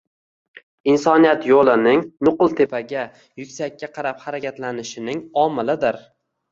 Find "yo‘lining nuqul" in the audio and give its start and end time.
1.49-2.57